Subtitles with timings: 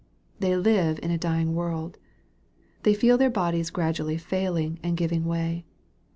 [0.39, 1.99] They live in a dying world.
[2.81, 5.63] They feel their bodies gradually fail ing and giving way.